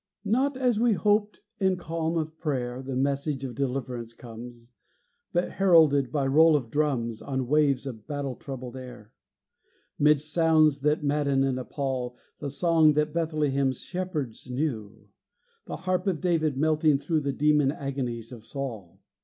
Not 0.25 0.57
as 0.57 0.79
we 0.79 0.93
hoped, 0.93 1.41
in 1.59 1.77
calm 1.77 2.17
of 2.17 2.35
prayer, 2.35 2.81
The 2.81 2.95
message 2.95 3.43
of 3.43 3.53
deliverance 3.53 4.13
comes, 4.15 4.71
But 5.31 5.51
heralded 5.51 6.11
by 6.11 6.25
roll 6.25 6.55
of 6.55 6.71
drums 6.71 7.21
On 7.21 7.45
waves 7.45 7.85
of 7.85 8.07
battle 8.07 8.33
troubled 8.35 8.75
air! 8.75 9.11
Midst 9.99 10.33
sounds 10.33 10.79
that 10.79 11.03
madden 11.03 11.43
and 11.43 11.59
appall, 11.59 12.17
The 12.39 12.49
song 12.49 12.93
that 12.93 13.13
Bethlehem's 13.13 13.81
shepherds 13.81 14.49
knew! 14.49 15.09
The 15.65 15.75
harp 15.85 16.07
of 16.07 16.19
David 16.19 16.57
melting 16.57 16.97
through 16.97 17.21
The 17.21 17.31
demon 17.31 17.71
agonies 17.71 18.31
of 18.31 18.43
Saul! 18.43 19.01